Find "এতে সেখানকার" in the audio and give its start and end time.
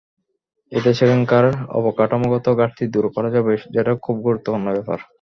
0.71-1.45